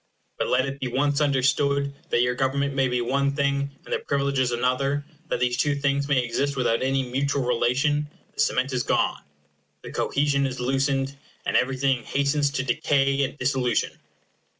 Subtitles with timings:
[0.39, 3.99] But let it be once understood that your government may be one thing, and their
[3.99, 8.81] privileges another, that these two things may exist without any mutual relation, the cement is
[8.81, 9.21] gone
[9.83, 13.91] the cohesion is loosened and everything hastens to decay and dissolution.